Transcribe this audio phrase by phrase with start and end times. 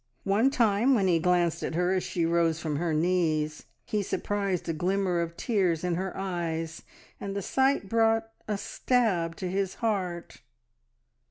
[0.23, 4.67] One time, when he glanced at her as she rose from her knees, he surprised
[4.67, 6.81] a glimmer of tears in her eyes,
[7.19, 10.41] and the sight brought a stab to his heart.